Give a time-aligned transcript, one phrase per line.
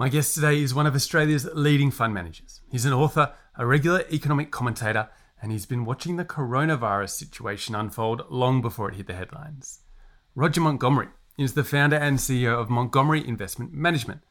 [0.00, 2.62] My guest today is one of Australia's leading fund managers.
[2.70, 5.10] He's an author, a regular economic commentator,
[5.42, 9.80] and he's been watching the coronavirus situation unfold long before it hit the headlines.
[10.34, 14.22] Roger Montgomery is the founder and CEO of Montgomery Investment Management.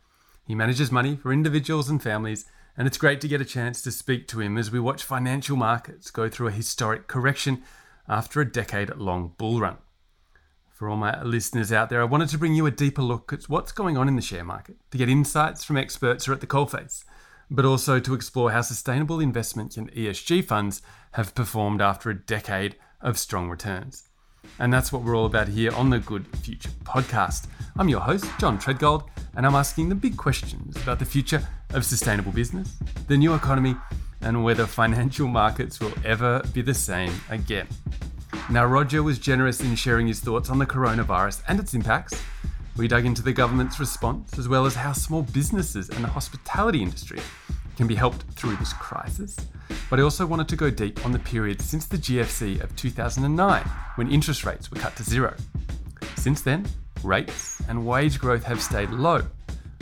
[0.43, 2.45] He manages money for individuals and families,
[2.75, 5.55] and it's great to get a chance to speak to him as we watch financial
[5.55, 7.61] markets go through a historic correction
[8.07, 9.77] after a decade long bull run.
[10.79, 13.49] For all my listeners out there, I wanted to bring you a deeper look at
[13.49, 16.39] what's going on in the share market, to get insights from experts who are at
[16.39, 17.03] the coalface,
[17.51, 20.81] but also to explore how sustainable investment and ESG funds
[21.11, 24.07] have performed after a decade of strong returns.
[24.57, 27.47] And that's what we're all about here on the Good Future podcast.
[27.77, 29.03] I'm your host, John Treadgold,
[29.35, 32.77] and I'm asking the big questions about the future of sustainable business,
[33.09, 33.75] the new economy,
[34.21, 37.67] and whether financial markets will ever be the same again.
[38.51, 42.19] Now, Roger was generous in sharing his thoughts on the coronavirus and its impacts.
[42.77, 46.81] We dug into the government's response, as well as how small businesses and the hospitality
[46.81, 47.19] industry
[47.77, 49.37] can be helped through this crisis.
[49.87, 53.63] But I also wanted to go deep on the period since the GFC of 2009,
[53.95, 55.35] when interest rates were cut to zero.
[56.15, 56.65] Since then,
[57.03, 59.21] rates and wage growth have stayed low,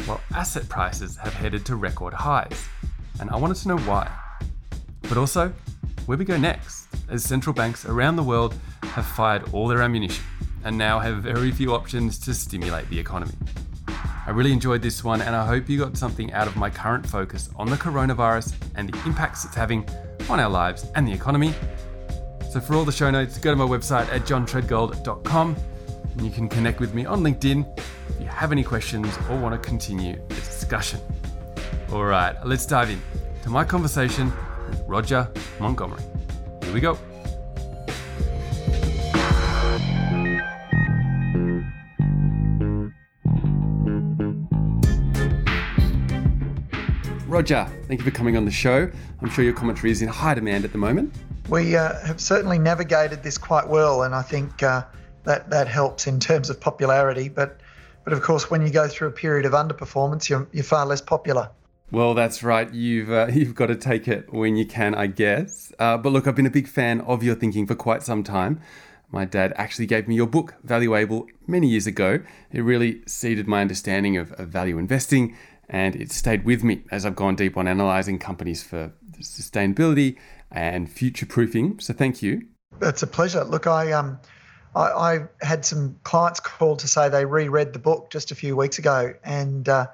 [0.04, 2.68] while asset prices have headed to record highs.
[3.22, 4.12] And I wanted to know why.
[5.04, 5.54] But also,
[6.06, 10.24] where we go next as central banks around the world have fired all their ammunition
[10.64, 13.34] and now have very few options to stimulate the economy.
[14.28, 17.08] I really enjoyed this one, and I hope you got something out of my current
[17.08, 19.88] focus on the coronavirus and the impacts it's having
[20.30, 21.54] on our lives and the economy.
[22.52, 25.56] So, for all the show notes, go to my website at johntreadgold.com
[26.12, 29.62] and you can connect with me on LinkedIn if you have any questions or want
[29.62, 31.00] to continue the discussion.
[31.94, 33.02] All right, let's dive in
[33.44, 34.34] to my conversation
[34.70, 36.04] with Roger Montgomery.
[36.68, 36.98] Here we go.
[47.26, 48.92] Roger, thank you for coming on the show.
[49.22, 51.16] I'm sure your commentary is in high demand at the moment.
[51.48, 54.84] We uh, have certainly navigated this quite well, and I think uh,
[55.24, 57.30] that that helps in terms of popularity.
[57.30, 57.62] But
[58.04, 61.00] but of course, when you go through a period of underperformance, you're, you're far less
[61.00, 61.50] popular.
[61.90, 62.72] Well, that's right.
[62.74, 65.72] You've uh, you've got to take it when you can, I guess.
[65.80, 68.62] Uh, but look, I've been a big fan of your thinking for quite some time.
[69.10, 72.20] My dad actually gave me your book, Valuable, many years ago.
[72.52, 75.38] It really seeded my understanding of, of value investing,
[75.70, 80.18] and it stayed with me as I've gone deep on analysing companies for sustainability
[80.52, 81.80] and future proofing.
[81.80, 82.48] So, thank you.
[82.82, 83.46] It's a pleasure.
[83.46, 84.20] Look, I um,
[84.76, 88.58] I, I, had some clients call to say they reread the book just a few
[88.58, 89.88] weeks ago, and uh,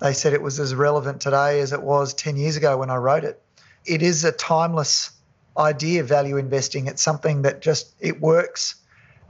[0.00, 2.96] they said it was as relevant today as it was 10 years ago when I
[2.96, 3.42] wrote it.
[3.84, 5.10] It is a timeless
[5.56, 6.86] idea, value investing.
[6.86, 8.76] It's something that just it works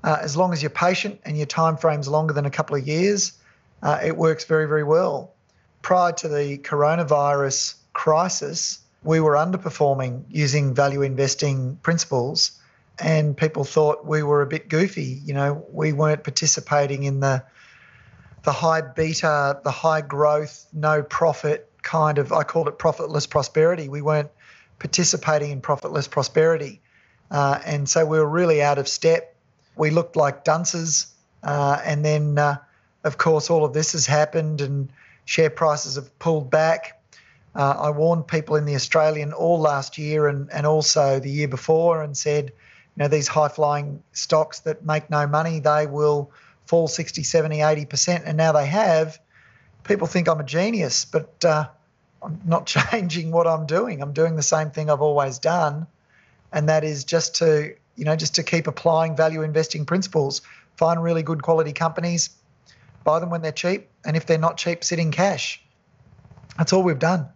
[0.04, 2.86] uh, as long as you're patient and your time frame's longer than a couple of
[2.86, 3.32] years.
[3.82, 5.32] Uh, it works very, very well.
[5.82, 12.52] Prior to the coronavirus crisis, we were underperforming using value investing principles,
[12.98, 15.20] and people thought we were a bit goofy.
[15.24, 17.42] You know, we weren't participating in the
[18.42, 23.88] the high beta, the high growth, no profit kind of, I called it profitless prosperity.
[23.88, 24.30] We weren't
[24.78, 26.80] participating in profitless prosperity.
[27.30, 29.36] Uh, and so we were really out of step.
[29.76, 31.14] We looked like dunces.
[31.42, 32.56] Uh, and then, uh,
[33.04, 34.90] of course, all of this has happened and
[35.24, 37.00] share prices have pulled back.
[37.54, 41.48] Uh, I warned people in the Australian all last year and, and also the year
[41.48, 42.52] before and said,
[42.96, 46.30] you know, these high flying stocks that make no money, they will
[46.70, 49.18] fall 60, 70, 80%, and now they have,
[49.82, 51.64] people think I'm a genius, but uh,
[52.22, 54.00] I'm not changing what I'm doing.
[54.00, 55.88] I'm doing the same thing I've always done,
[56.52, 60.42] and that is just to, you know, just to keep applying value investing principles.
[60.76, 62.30] Find really good quality companies,
[63.02, 65.60] buy them when they're cheap, and if they're not cheap, sit in cash.
[66.56, 67.26] That's all we've done.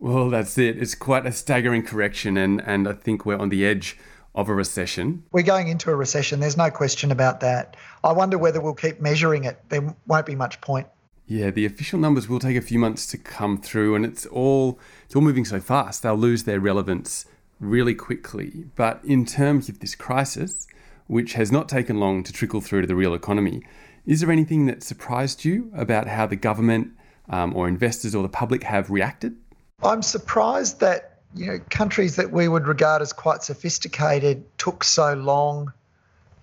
[0.00, 0.80] Well, that's it.
[0.80, 3.98] It's quite a staggering correction, and, and I think we're on the edge
[4.34, 5.24] of a recession?
[5.32, 6.40] We're going into a recession.
[6.40, 7.76] There's no question about that.
[8.04, 9.60] I wonder whether we'll keep measuring it.
[9.68, 10.86] There won't be much point.
[11.26, 14.78] Yeah, the official numbers will take a few months to come through, and it's all
[15.04, 16.02] it's all moving so fast.
[16.02, 17.26] They'll lose their relevance
[17.60, 18.64] really quickly.
[18.76, 20.66] But in terms of this crisis,
[21.06, 23.62] which has not taken long to trickle through to the real economy,
[24.06, 26.92] is there anything that surprised you about how the government
[27.28, 29.36] um, or investors or the public have reacted?
[29.82, 35.14] I'm surprised that you know, countries that we would regard as quite sophisticated took so
[35.14, 35.72] long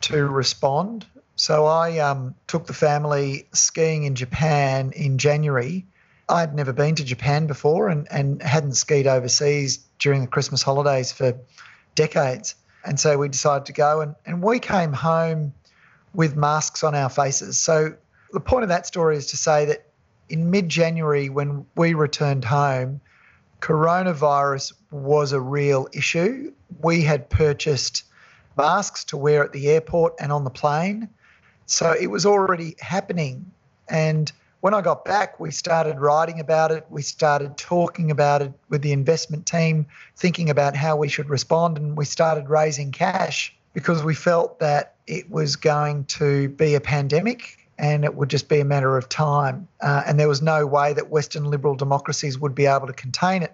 [0.01, 1.05] to respond.
[1.35, 5.85] So I um, took the family skiing in Japan in January.
[6.29, 11.11] I'd never been to Japan before and, and hadn't skied overseas during the Christmas holidays
[11.11, 11.37] for
[11.95, 12.55] decades.
[12.85, 15.53] And so we decided to go and, and we came home
[16.13, 17.59] with masks on our faces.
[17.59, 17.95] So
[18.31, 19.87] the point of that story is to say that
[20.29, 23.01] in mid January, when we returned home,
[23.65, 26.53] coronavirus was a real issue.
[26.83, 28.03] We had purchased
[28.55, 31.09] masks to wear at the airport and on the plane.
[31.65, 33.51] So it was already happening.
[33.89, 34.31] And
[34.61, 36.85] when I got back, we started writing about it.
[36.91, 41.79] We started talking about it with the investment team, thinking about how we should respond.
[41.79, 46.81] And we started raising cash because we felt that it was going to be a
[46.81, 49.67] pandemic and it would just be a matter of time.
[49.81, 53.43] Uh, and there was no way that Western liberal democracies would be able to contain
[53.43, 53.53] it.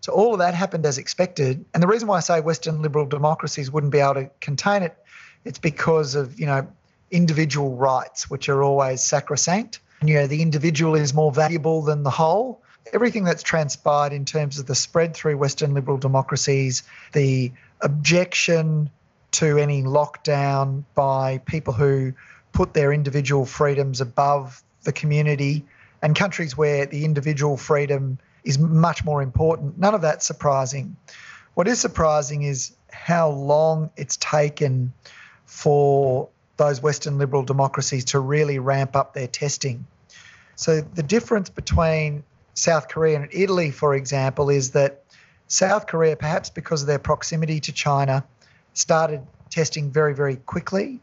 [0.00, 1.64] So all of that happened as expected.
[1.72, 4.96] And the reason why I say Western liberal democracies wouldn't be able to contain it,
[5.44, 6.66] it's because of, you know,
[7.10, 9.80] individual rights, which are always sacrosanct.
[10.00, 12.60] And, you know, the individual is more valuable than the whole.
[12.92, 16.82] Everything that's transpired in terms of the spread through Western liberal democracies,
[17.12, 18.90] the objection
[19.32, 22.12] to any lockdown by people who
[22.52, 25.64] put their individual freedoms above the community,
[26.02, 29.78] and countries where the individual freedom is much more important.
[29.78, 30.96] None of that's surprising.
[31.54, 34.92] What is surprising is how long it's taken
[35.46, 39.86] for those Western liberal democracies to really ramp up their testing.
[40.56, 42.24] So, the difference between
[42.54, 45.04] South Korea and Italy, for example, is that
[45.48, 48.24] South Korea, perhaps because of their proximity to China,
[48.74, 51.00] started testing very, very quickly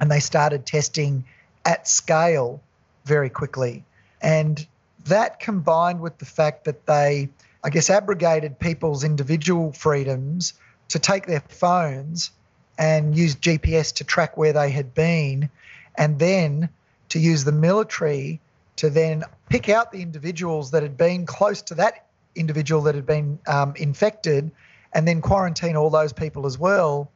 [0.00, 1.24] and they started testing
[1.64, 2.60] at scale
[3.04, 3.84] very quickly.
[4.20, 4.66] And
[5.06, 7.28] that combined with the fact that they,
[7.62, 10.54] I guess, abrogated people's individual freedoms
[10.88, 12.30] to take their phones
[12.78, 15.48] and use GPS to track where they had been,
[15.96, 16.68] and then
[17.10, 18.40] to use the military
[18.76, 23.06] to then pick out the individuals that had been close to that individual that had
[23.06, 24.50] been um, infected
[24.92, 27.10] and then quarantine all those people as well.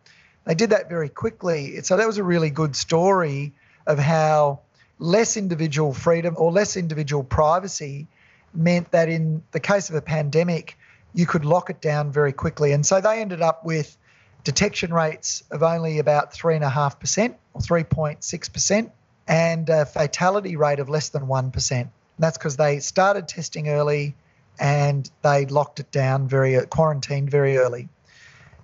[0.49, 1.83] They did that very quickly.
[1.83, 3.53] So that was a really good story
[3.87, 4.61] of how
[4.99, 8.09] less individual freedom or less individual privacy
[8.55, 10.79] meant that in the case of a pandemic,
[11.12, 12.73] you could lock it down very quickly.
[12.73, 13.95] And so they ended up with
[14.43, 18.91] detection rates of only about 3.5% or 3.6%
[19.29, 21.73] and a fatality rate of less than 1%.
[21.73, 24.17] And that's because they started testing early
[24.59, 27.91] and they locked it down very, quarantined very early.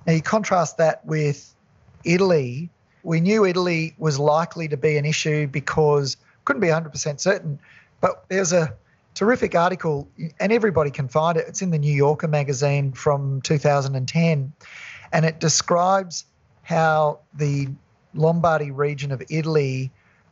[0.07, 1.54] Now you contrast that with
[2.05, 2.71] Italy.
[3.03, 7.59] We knew Italy was likely to be an issue because couldn't be 100% certain,
[8.01, 8.75] but there's a
[9.15, 10.09] terrific article,
[10.41, 11.47] and everybody can find it.
[11.49, 14.53] It's in the New Yorker magazine from 2010,
[15.13, 16.25] and it describes
[16.63, 17.69] how the
[18.15, 19.91] Lombardy region of Italy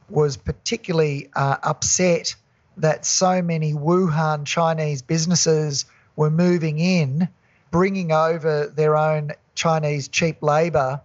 [0.09, 2.35] was particularly uh, upset
[2.77, 5.85] that so many Wuhan Chinese businesses
[6.17, 7.29] were moving in,
[7.71, 11.01] bringing over their own Chinese cheap labor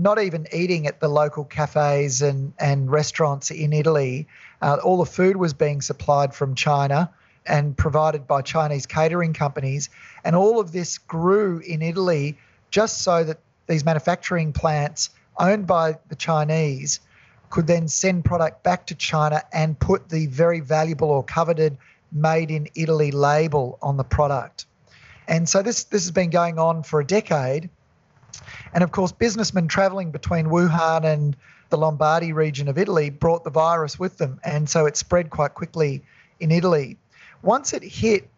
[0.00, 4.26] not even eating at the local cafes and, and restaurants in Italy.
[4.62, 7.12] Uh, all the food was being supplied from China
[7.44, 9.90] and provided by Chinese catering companies.
[10.24, 12.38] And all of this grew in Italy
[12.70, 17.00] just so that these manufacturing plants owned by the Chinese
[17.50, 21.76] could then send product back to China and put the very valuable or coveted
[22.10, 24.64] made in Italy label on the product.
[25.28, 27.68] And so this this has been going on for a decade
[28.72, 31.36] and of course, businessmen traveling between Wuhan and
[31.70, 34.40] the Lombardy region of Italy brought the virus with them.
[34.44, 36.02] And so it spread quite quickly
[36.38, 36.98] in Italy.
[37.42, 38.28] Once it hit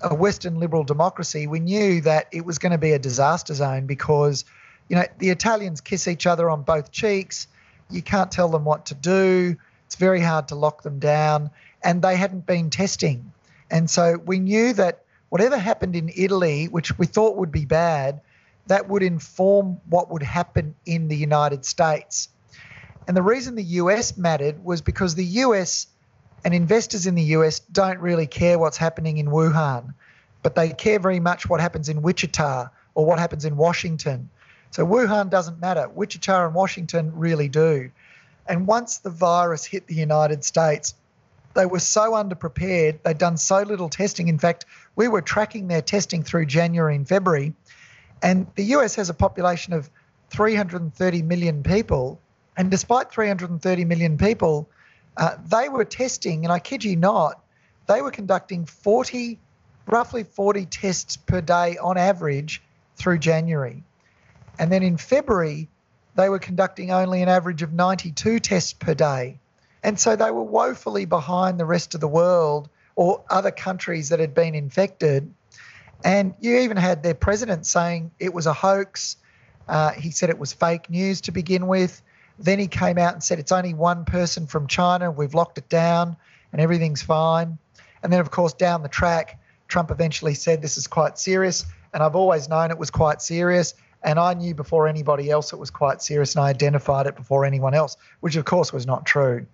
[0.00, 3.86] a Western liberal democracy, we knew that it was going to be a disaster zone
[3.86, 4.44] because,
[4.88, 7.46] you know, the Italians kiss each other on both cheeks.
[7.90, 9.56] You can't tell them what to do.
[9.86, 11.50] It's very hard to lock them down.
[11.82, 13.32] And they hadn't been testing.
[13.70, 18.20] And so we knew that whatever happened in Italy, which we thought would be bad,
[18.68, 22.28] that would inform what would happen in the United States.
[23.06, 25.86] And the reason the US mattered was because the US
[26.44, 29.94] and investors in the US don't really care what's happening in Wuhan,
[30.42, 34.28] but they care very much what happens in Wichita or what happens in Washington.
[34.70, 35.88] So Wuhan doesn't matter.
[35.88, 37.90] Wichita and Washington really do.
[38.46, 40.94] And once the virus hit the United States,
[41.54, 43.02] they were so underprepared.
[43.02, 44.28] They'd done so little testing.
[44.28, 47.54] In fact, we were tracking their testing through January and February.
[48.22, 49.90] And the US has a population of
[50.30, 52.20] 330 million people.
[52.56, 54.68] And despite 330 million people,
[55.16, 57.40] uh, they were testing, and I kid you not,
[57.86, 59.38] they were conducting 40,
[59.86, 62.62] roughly 40 tests per day on average
[62.96, 63.82] through January.
[64.58, 65.68] And then in February,
[66.16, 69.38] they were conducting only an average of 92 tests per day.
[69.82, 74.18] And so they were woefully behind the rest of the world or other countries that
[74.18, 75.32] had been infected.
[76.04, 79.16] And you even had their president saying it was a hoax.
[79.66, 82.02] Uh, he said it was fake news to begin with.
[82.38, 85.10] Then he came out and said it's only one person from China.
[85.10, 86.16] We've locked it down
[86.52, 87.58] and everything's fine.
[88.02, 91.66] And then, of course, down the track, Trump eventually said this is quite serious.
[91.92, 93.74] And I've always known it was quite serious.
[94.02, 97.44] And I knew before anybody else it was quite serious, and I identified it before
[97.44, 99.46] anyone else, which of course was not true.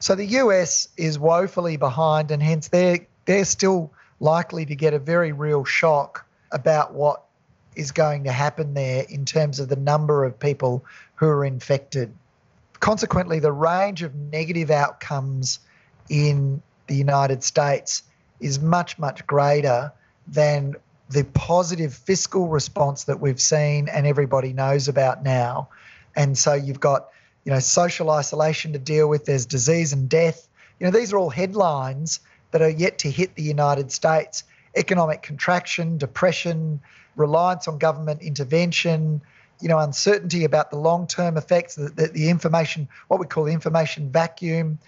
[0.00, 3.92] So the US is woefully behind, and hence they're, they're still
[4.22, 7.24] likely to get a very real shock about what
[7.74, 10.84] is going to happen there in terms of the number of people
[11.16, 12.14] who are infected.
[12.78, 15.58] Consequently, the range of negative outcomes
[16.08, 18.04] in the United States
[18.40, 19.92] is much, much greater
[20.28, 20.74] than
[21.10, 25.68] the positive fiscal response that we've seen and everybody knows about now.
[26.14, 27.08] And so you've got,
[27.44, 30.48] you know, social isolation to deal with, there's disease and death.
[30.78, 32.20] You know, these are all headlines
[32.52, 34.44] that are yet to hit the United States.
[34.76, 36.80] Economic contraction, depression,
[37.16, 39.20] reliance on government intervention,
[39.60, 43.52] you know, uncertainty about the long-term effects, the, the, the information, what we call the
[43.52, 44.78] information vacuum.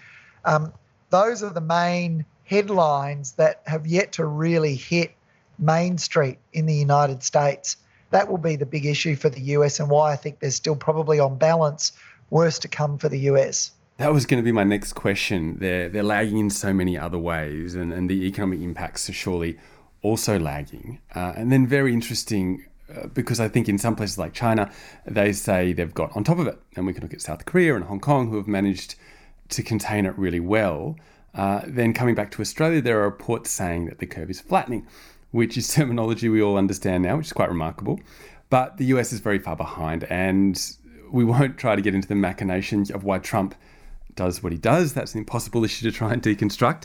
[0.43, 0.73] Um,
[1.09, 5.15] those are the main headlines that have yet to really hit
[5.57, 7.77] Main Street in the United States.
[8.11, 10.75] That will be the big issue for the US and why I think there's still
[10.75, 11.91] probably on balance
[12.29, 13.71] worse to come for the US.
[13.97, 15.57] That was going to be my next question.
[15.59, 19.57] They're, they're lagging in so many other ways, and, and the economic impacts are surely
[20.01, 20.99] also lagging.
[21.15, 24.69] Uh, and then, very interesting, uh, because I think in some places like China,
[25.05, 26.59] they say they've got on top of it.
[26.75, 28.95] And we can look at South Korea and Hong Kong, who have managed
[29.49, 30.97] to contain it really well.
[31.33, 34.87] Uh, then, coming back to Australia, there are reports saying that the curve is flattening
[35.35, 37.99] which is terminology we all understand now, which is quite remarkable.
[38.49, 40.59] But the US is very far behind, and
[41.11, 43.53] we won't try to get into the machinations of why Trump
[44.15, 44.93] does what he does.
[44.93, 46.83] That's an impossible issue to try and deconstruct.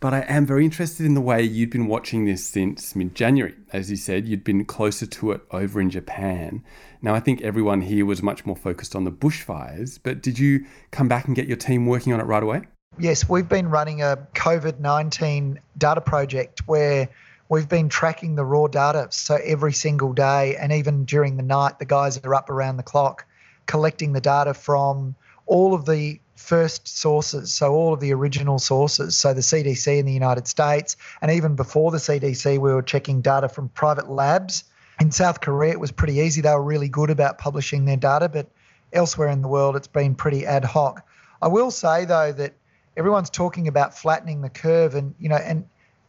[0.00, 3.54] But I am very interested in the way you'd been watching this since mid January.
[3.70, 6.64] As you said, you'd been closer to it over in Japan.
[7.02, 10.64] Now, I think everyone here was much more focused on the bushfires, but did you
[10.90, 12.62] come back and get your team working on it right away?
[12.98, 17.08] Yes, we've been running a COVID 19 data project where
[17.50, 19.08] we've been tracking the raw data.
[19.10, 22.82] So every single day, and even during the night, the guys are up around the
[22.82, 23.26] clock
[23.66, 25.14] collecting the data from
[25.46, 30.06] all of the first sources, so all of the original sources, so the CDC in
[30.06, 34.64] the United States, and even before the CDC, we were checking data from private labs.
[35.00, 36.40] In South Korea, it was pretty easy.
[36.40, 38.50] They were really good about publishing their data, but
[38.92, 41.06] elsewhere in the world, it's been pretty ad hoc.
[41.42, 42.54] I will say though that
[42.96, 45.66] everyone's talking about flattening the curve, and you know, and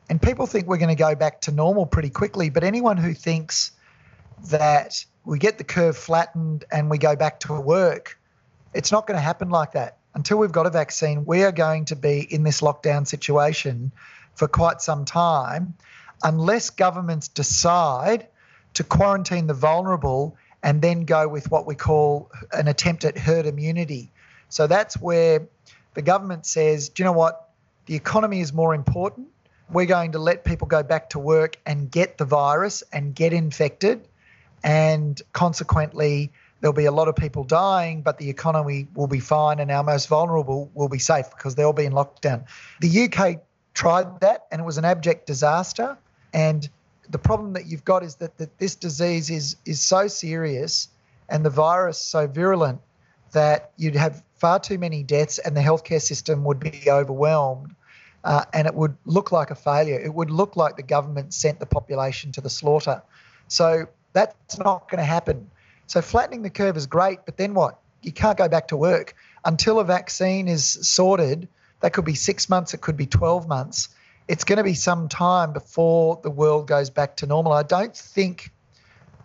[0.09, 2.49] and people think we're going to go back to normal pretty quickly.
[2.49, 3.71] But anyone who thinks
[4.49, 8.19] that we get the curve flattened and we go back to work,
[8.73, 9.97] it's not going to happen like that.
[10.13, 13.91] Until we've got a vaccine, we are going to be in this lockdown situation
[14.35, 15.73] for quite some time
[16.23, 18.27] unless governments decide
[18.73, 23.45] to quarantine the vulnerable and then go with what we call an attempt at herd
[23.45, 24.11] immunity.
[24.49, 25.47] So that's where
[25.93, 27.49] the government says, do you know what?
[27.87, 29.27] The economy is more important
[29.71, 33.33] we're going to let people go back to work and get the virus and get
[33.33, 34.07] infected.
[34.63, 39.59] And consequently, there'll be a lot of people dying, but the economy will be fine
[39.59, 42.45] and our most vulnerable will be safe because they'll be in lockdown.
[42.79, 43.41] The UK
[43.73, 45.97] tried that and it was an abject disaster.
[46.33, 46.69] And
[47.09, 50.87] the problem that you've got is that, that this disease is, is so serious
[51.29, 52.79] and the virus so virulent
[53.31, 57.75] that you'd have far too many deaths and the healthcare system would be overwhelmed
[58.23, 59.99] uh, and it would look like a failure.
[59.99, 63.01] It would look like the government sent the population to the slaughter.
[63.47, 65.49] So that's not going to happen.
[65.91, 67.77] So flattening the curve is great, but then what?
[68.01, 71.49] You can't go back to work until a vaccine is sorted.
[71.81, 73.89] That could be six months, it could be 12 months.
[74.29, 77.51] It's going to be some time before the world goes back to normal.
[77.51, 78.51] I don't think,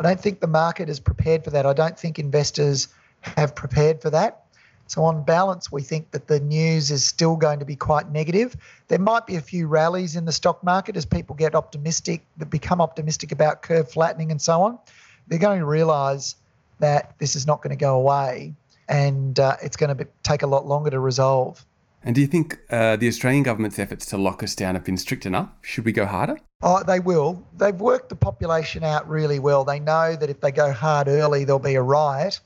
[0.01, 1.67] I don't think the market is prepared for that.
[1.67, 2.89] I don't think investors
[3.21, 4.47] have prepared for that.
[4.89, 8.57] So, on balance, we think that the news is still going to be quite negative.
[8.89, 12.81] There might be a few rallies in the stock market as people get optimistic, become
[12.81, 14.81] optimistic about curve flattening and so on.
[15.29, 16.35] They're going to realise
[16.79, 18.55] that this is not going to go away
[18.89, 21.65] and uh, it's going to be, take a lot longer to resolve.
[22.03, 24.97] And do you think uh, the Australian government's efforts to lock us down have been
[24.97, 25.49] strict enough?
[25.63, 26.39] Should we go harder?
[26.63, 27.43] Oh, they will.
[27.57, 29.65] They've worked the population out really well.
[29.65, 32.39] They know that if they go hard early, there'll be a riot.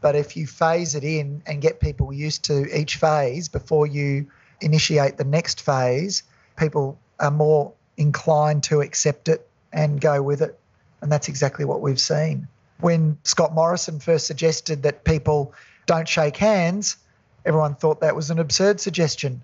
[0.00, 4.26] But if you phase it in and get people used to each phase before you
[4.60, 6.22] initiate the next phase,
[6.56, 10.58] people are more inclined to accept it and go with it.
[11.02, 12.48] And that's exactly what we've seen.
[12.80, 15.54] When Scott Morrison first suggested that people
[15.86, 16.96] don't shake hands,
[17.44, 19.42] everyone thought that was an absurd suggestion.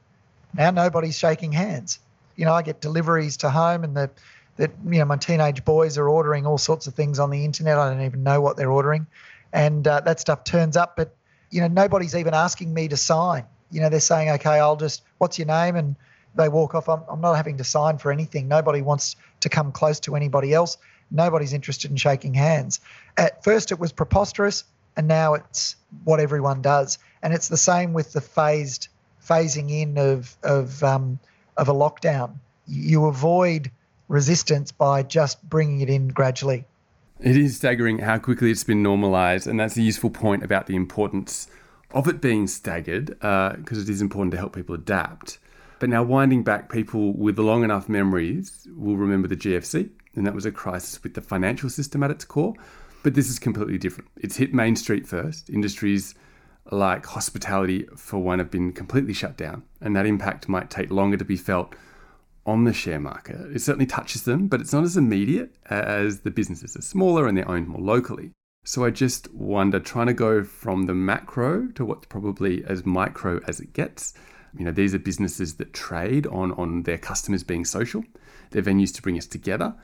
[0.55, 1.99] Now nobody's shaking hands.
[2.37, 4.11] You know, I get deliveries to home and the
[4.57, 7.79] that you know my teenage boys are ordering all sorts of things on the internet.
[7.79, 9.07] I don't even know what they're ordering
[9.53, 10.97] and uh, that stuff turns up.
[10.97, 11.15] But
[11.51, 13.45] you know, nobody's even asking me to sign.
[13.71, 15.77] You know, they're saying, okay, I'll just, what's your name?
[15.77, 15.97] And
[16.35, 16.89] they walk off.
[16.89, 18.49] I'm, I'm not having to sign for anything.
[18.49, 20.77] Nobody wants to come close to anybody else.
[21.11, 22.81] Nobody's interested in shaking hands.
[23.17, 24.65] At first, it was preposterous,
[24.97, 26.99] and now it's what everyone does.
[27.23, 28.89] And it's the same with the phased
[29.27, 31.19] phasing in of of um,
[31.57, 32.35] of a lockdown.
[32.67, 33.71] You avoid
[34.09, 36.65] resistance by just bringing it in gradually.
[37.21, 40.77] It is staggering how quickly it's been normalised, and that's a useful point about the
[40.77, 41.49] importance
[41.93, 45.39] of it being staggered, because uh, it is important to help people adapt.
[45.79, 50.35] But now, winding back, people with long enough memories will remember the GFC, and that
[50.35, 52.55] was a crisis with the financial system at its core.
[53.03, 54.11] But this is completely different.
[54.17, 55.49] It's hit Main Street first.
[55.51, 56.15] Industries
[56.73, 61.17] like hospitality, for one, have been completely shut down, and that impact might take longer
[61.17, 61.75] to be felt
[62.45, 63.37] on the share market.
[63.55, 67.37] It certainly touches them, but it's not as immediate as the businesses are smaller and
[67.37, 68.31] they're owned more locally.
[68.65, 73.41] So I just wonder, trying to go from the macro to what's probably as micro
[73.47, 74.15] as it gets.
[74.57, 78.05] You know, these are businesses that trade on on their customers being social.
[78.51, 79.75] They're venues to bring us together.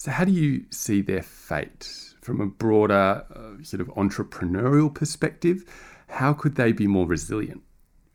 [0.00, 5.62] So how do you see their fate from a broader uh, sort of entrepreneurial perspective?
[6.08, 7.60] How could they be more resilient?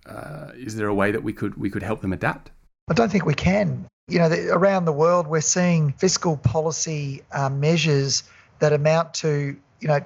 [0.04, 2.50] Uh, is there a way that we could we could help them adapt?
[2.90, 3.86] I don't think we can.
[4.08, 8.24] You know, the, around the world, we're seeing fiscal policy uh, measures
[8.58, 10.00] that amount to, you know,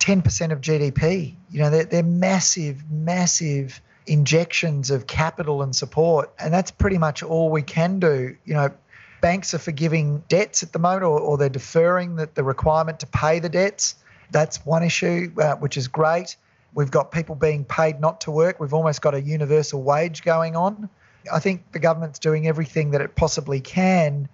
[0.00, 1.34] 10% of GDP.
[1.50, 6.30] You know, they're, they're massive, massive injections of capital and support.
[6.38, 8.36] And that's pretty much all we can do.
[8.44, 8.70] You know,
[9.20, 13.06] banks are forgiving debts at the moment or, or they're deferring the, the requirement to
[13.06, 13.96] pay the debts.
[14.30, 16.36] That's one issue, uh, which is great.
[16.74, 18.60] We've got people being paid not to work.
[18.60, 20.88] We've almost got a universal wage going on.
[21.32, 24.28] I think the government's doing everything that it possibly can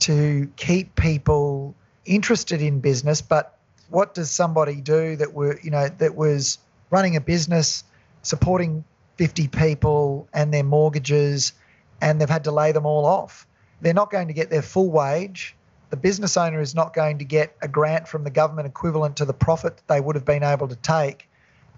[0.00, 1.74] to keep people
[2.04, 3.20] interested in business.
[3.20, 3.56] But
[3.90, 6.58] what does somebody do that were you know that was
[6.90, 7.84] running a business,
[8.22, 8.84] supporting
[9.16, 11.52] 50 people and their mortgages,
[12.00, 13.46] and they've had to lay them all off?
[13.80, 15.54] They're not going to get their full wage.
[15.90, 19.24] The business owner is not going to get a grant from the government equivalent to
[19.24, 21.28] the profit they would have been able to take.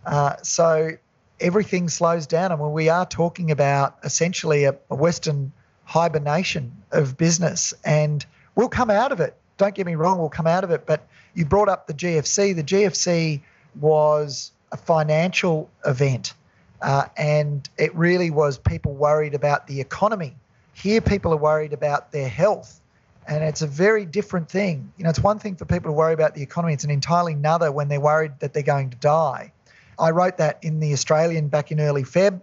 [0.05, 0.93] Uh, so
[1.41, 2.53] everything slows down.
[2.53, 5.53] And when we are talking about essentially a, a Western
[5.85, 9.37] hibernation of business, and we'll come out of it.
[9.57, 10.87] Don't get me wrong, we'll come out of it.
[10.87, 12.55] But you brought up the GFC.
[12.55, 13.41] The GFC
[13.81, 16.35] was a financial event,
[16.83, 20.35] uh, and it really was people worried about the economy.
[20.77, 22.81] Here, people are worried about their health.
[23.27, 24.93] And it's a very different thing.
[24.97, 27.33] You know, it's one thing for people to worry about the economy, it's an entirely
[27.33, 29.53] another when they're worried that they're going to die.
[29.99, 32.41] I wrote that in the Australian back in early Feb,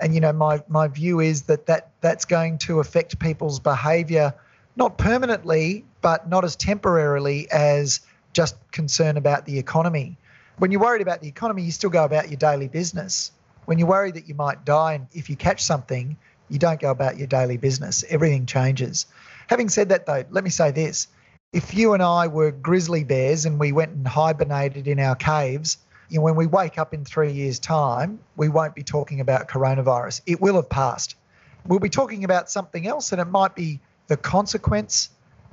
[0.00, 4.32] and you know my my view is that that that's going to affect people's behaviour,
[4.76, 8.00] not permanently, but not as temporarily as
[8.32, 10.16] just concern about the economy.
[10.58, 13.32] When you're worried about the economy, you still go about your daily business.
[13.64, 16.16] When you're worried that you might die and if you catch something,
[16.52, 18.04] you don't go about your daily business.
[18.10, 19.06] Everything changes.
[19.48, 21.08] Having said that, though, let me say this.
[21.54, 25.78] If you and I were grizzly bears and we went and hibernated in our caves,
[26.10, 29.48] you know, when we wake up in three years' time, we won't be talking about
[29.48, 30.20] coronavirus.
[30.26, 31.16] It will have passed.
[31.64, 35.08] We'll be talking about something else, and it might be the consequence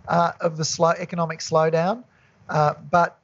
[0.10, 2.04] uh, of the slow economic slowdown.
[2.50, 3.20] Uh, but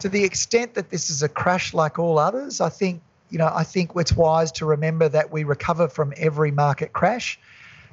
[0.00, 3.50] to the extent that this is a crash like all others, I think you know
[3.52, 7.38] I think it's wise to remember that we recover from every market crash.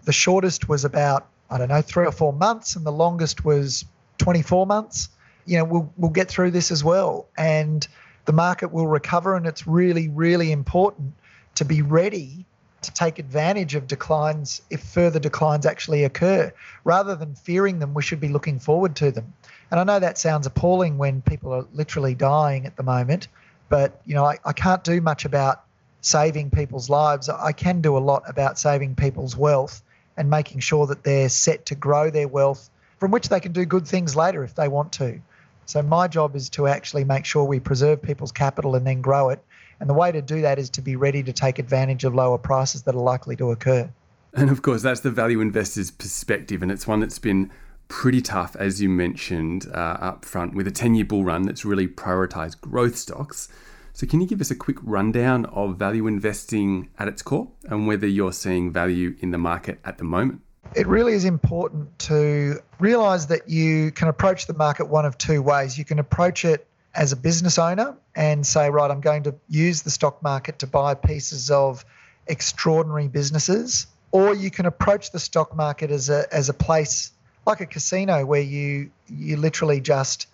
[0.03, 3.85] The shortest was about I don't know three or four months, and the longest was
[4.17, 5.09] 24 months.
[5.45, 7.87] You know we'll we'll get through this as well, and
[8.25, 11.13] the market will recover, and it's really, really important
[11.55, 12.45] to be ready
[12.81, 16.51] to take advantage of declines if further declines actually occur.
[16.83, 19.33] Rather than fearing them, we should be looking forward to them.
[19.71, 23.27] And I know that sounds appalling when people are literally dying at the moment,
[23.69, 25.63] but you know, I, I can't do much about
[26.01, 27.29] saving people's lives.
[27.29, 29.83] I can do a lot about saving people's wealth
[30.15, 33.65] and making sure that they're set to grow their wealth from which they can do
[33.65, 35.19] good things later if they want to.
[35.65, 39.29] So my job is to actually make sure we preserve people's capital and then grow
[39.29, 39.43] it.
[39.79, 42.37] And the way to do that is to be ready to take advantage of lower
[42.37, 43.89] prices that are likely to occur.
[44.33, 47.51] And of course, that's the value investor's perspective, and it's one that's been
[47.87, 51.65] pretty tough, as you mentioned uh, up front, with a 10 year bull run that's
[51.65, 53.49] really prioritized growth stocks.
[53.93, 57.87] So, can you give us a quick rundown of value investing at its core and
[57.87, 60.41] whether you're seeing value in the market at the moment?
[60.75, 65.41] it really is important to realize that you can approach the market one of two
[65.41, 65.77] ways.
[65.77, 69.83] You can approach it as a business owner and say, right, I'm going to use
[69.83, 71.85] the stock market to buy pieces of
[72.27, 73.87] extraordinary businesses.
[74.11, 77.11] Or you can approach the stock market as a, as a place
[77.47, 80.27] like a casino where you, you literally just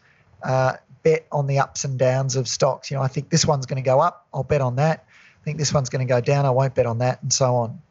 [0.44, 0.74] uh,
[1.04, 2.92] bet on the ups and downs of stocks.
[2.92, 5.06] You know, I think this one's going to go up, I'll bet on that.
[5.08, 7.56] I think this one's going to go down, I won't bet on that, and so
[7.56, 7.82] on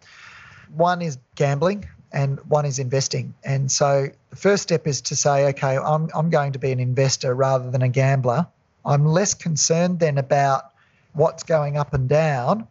[0.74, 3.34] one is gambling and one is investing.
[3.44, 6.80] And so the first step is to say, okay, I'm, I'm going to be an
[6.80, 8.46] investor rather than a gambler.
[8.84, 10.72] I'm less concerned then about
[11.14, 12.66] what's going up and down.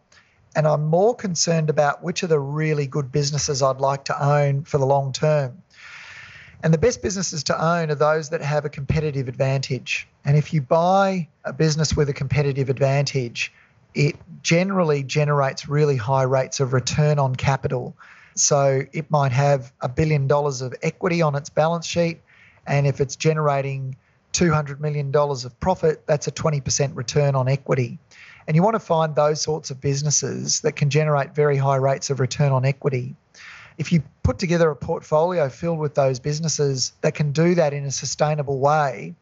[0.54, 4.64] And I'm more concerned about which are the really good businesses I'd like to own
[4.64, 5.61] for the long term.
[6.62, 10.06] And the best businesses to own are those that have a competitive advantage.
[10.24, 13.52] And if you buy a business with a competitive advantage,
[13.94, 17.96] it generally generates really high rates of return on capital.
[18.34, 22.20] So it might have a billion dollars of equity on its balance sheet.
[22.66, 23.96] And if it's generating
[24.32, 27.98] $200 million of profit, that's a 20% return on equity.
[28.46, 32.10] And you want to find those sorts of businesses that can generate very high rates
[32.10, 33.14] of return on equity.
[33.78, 37.84] If you put together a portfolio filled with those businesses that can do that in
[37.84, 39.14] a sustainable way,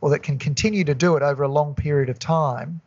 [0.00, 2.80] or that can continue to do it over a long period of time,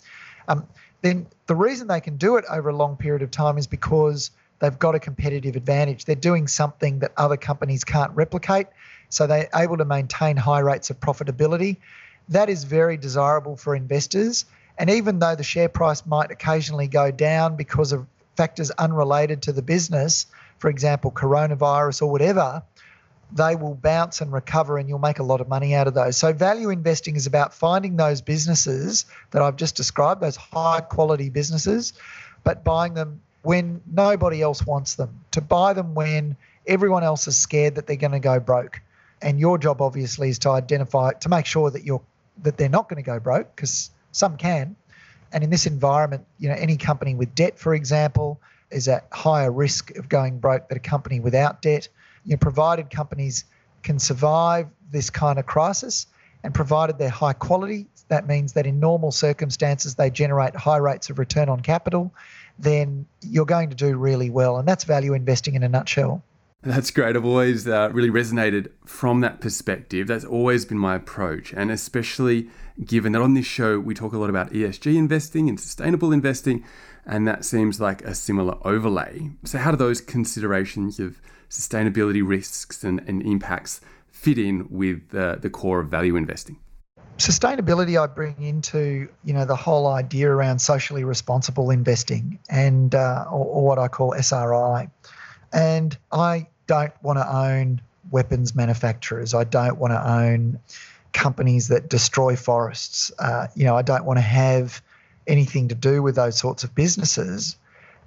[0.47, 0.67] um,
[1.01, 4.31] then the reason they can do it over a long period of time is because
[4.59, 6.05] they've got a competitive advantage.
[6.05, 8.67] They're doing something that other companies can't replicate.
[9.09, 11.77] So they're able to maintain high rates of profitability.
[12.29, 14.45] That is very desirable for investors.
[14.77, 18.07] And even though the share price might occasionally go down because of
[18.37, 20.27] factors unrelated to the business,
[20.61, 22.61] for example, coronavirus or whatever,
[23.33, 26.17] they will bounce and recover and you'll make a lot of money out of those.
[26.17, 31.29] So, value investing is about finding those businesses that I've just described, those high quality
[31.29, 31.93] businesses,
[32.43, 37.37] but buying them when nobody else wants them, to buy them when everyone else is
[37.37, 38.81] scared that they're going to go broke.
[39.23, 42.01] And your job obviously is to identify to make sure that you're
[42.43, 44.75] that they're not going to go broke because some can.
[45.33, 48.39] And in this environment, you know, any company with debt, for example,
[48.71, 51.87] is at higher risk of going broke than a company without debt.
[52.25, 53.45] You know, provided companies
[53.83, 56.07] can survive this kind of crisis
[56.43, 61.09] and provided they're high quality, that means that in normal circumstances they generate high rates
[61.09, 62.13] of return on capital,
[62.59, 64.57] then you're going to do really well.
[64.57, 66.23] And that's value investing in a nutshell.
[66.63, 67.15] That's great.
[67.15, 70.07] I've always uh, really resonated from that perspective.
[70.07, 71.53] That's always been my approach.
[71.53, 72.49] And especially
[72.83, 76.63] given that on this show, we talk a lot about ESG investing and sustainable investing,
[77.05, 79.29] and that seems like a similar overlay.
[79.43, 85.35] So, how do those considerations of sustainability risks and, and impacts fit in with uh,
[85.35, 86.57] the core of value investing?
[87.17, 93.25] Sustainability, I bring into you know the whole idea around socially responsible investing and uh,
[93.29, 94.89] or, or what I call SRI,
[95.53, 99.33] and I don't want to own weapons manufacturers.
[99.33, 100.59] I don't want to own
[101.13, 103.11] companies that destroy forests.
[103.19, 104.81] Uh, you know, I don't want to have
[105.31, 107.55] anything to do with those sorts of businesses.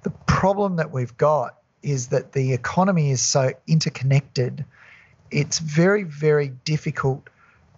[0.03, 4.63] The problem that we've got is that the economy is so interconnected.
[5.31, 7.27] It's very, very difficult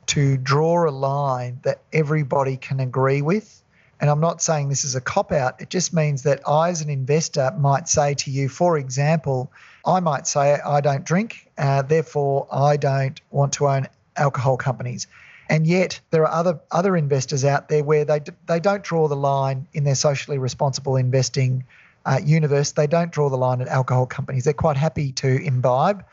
[0.08, 3.64] to draw a line that everybody can agree with.
[4.00, 5.60] And I'm not saying this is a cop out.
[5.62, 9.52] It just means that I, as an investor, might say to you, for example,
[9.86, 15.08] I might say I don't drink, uh, therefore I don't want to own alcohol companies.
[15.50, 19.16] And yet there are other other investors out there where they they don't draw the
[19.16, 21.64] line in their socially responsible investing
[22.06, 22.72] uh, universe.
[22.72, 24.44] They don't draw the line at alcohol companies.
[24.44, 26.04] They're quite happy to imbibe.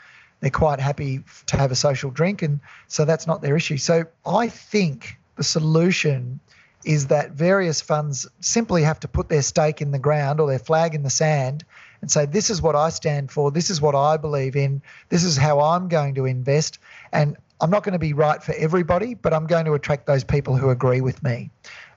[0.41, 3.79] They're quite happy to have a social drink, and so that's not their issue.
[3.79, 6.41] So I think the solution
[6.85, 10.59] is that various funds simply have to put their stake in the ground or their
[10.59, 11.65] flag in the sand
[12.01, 13.51] and say, This is what I stand for.
[13.51, 14.83] This is what I believe in.
[15.09, 16.79] This is how I'm going to invest.
[17.13, 20.23] And I'm not going to be right for everybody, but I'm going to attract those
[20.23, 21.49] people who agree with me.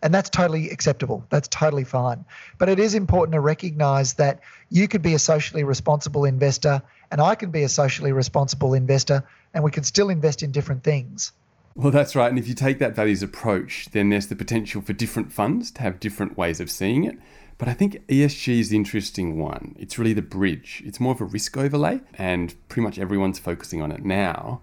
[0.01, 1.25] And that's totally acceptable.
[1.29, 2.23] That's totally fine.
[2.57, 7.19] But it is important to recognize that you could be a socially responsible investor and
[7.19, 11.33] I can be a socially responsible investor and we can still invest in different things.
[11.75, 12.29] Well, that's right.
[12.29, 15.81] And if you take that values approach, then there's the potential for different funds to
[15.81, 17.17] have different ways of seeing it.
[17.57, 19.75] But I think ESG is the interesting one.
[19.77, 20.81] It's really the bridge.
[20.85, 24.61] It's more of a risk overlay, and pretty much everyone's focusing on it now.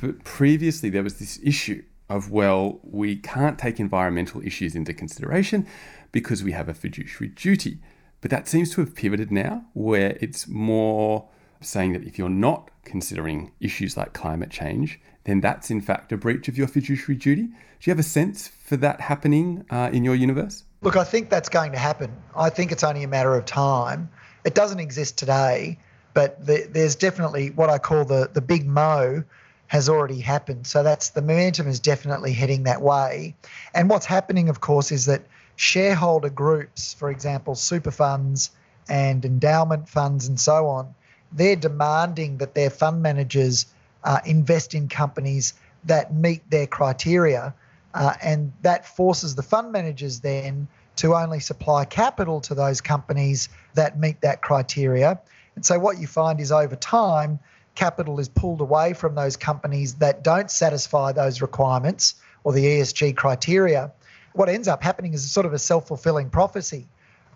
[0.00, 5.66] But previously, there was this issue of, well, we can't take environmental issues into consideration
[6.10, 7.78] because we have a fiduciary duty.
[8.20, 11.28] But that seems to have pivoted now, where it's more
[11.60, 16.16] saying that if you're not considering issues like climate change, then that's in fact a
[16.16, 17.42] breach of your fiduciary duty.
[17.42, 20.64] Do you have a sense for that happening uh, in your universe?
[20.82, 22.10] Look, I think that's going to happen.
[22.34, 24.08] I think it's only a matter of time.
[24.44, 25.78] It doesn't exist today,
[26.14, 29.22] but the, there's definitely what I call the the big mo
[29.70, 30.66] has already happened.
[30.66, 33.36] So that's the momentum is definitely heading that way.
[33.72, 35.22] And what's happening, of course, is that
[35.54, 38.50] shareholder groups, for example, super funds
[38.88, 40.92] and endowment funds and so on,
[41.30, 43.66] they're demanding that their fund managers
[44.02, 45.54] uh, invest in companies
[45.84, 47.54] that meet their criteria.
[47.94, 53.48] Uh, and that forces the fund managers then to only supply capital to those companies
[53.74, 55.20] that meet that criteria.
[55.54, 57.38] And so what you find is over time,
[57.80, 63.16] capital is pulled away from those companies that don't satisfy those requirements or the ESG
[63.16, 63.90] criteria.
[64.34, 66.86] What ends up happening is sort of a self fulfilling prophecy,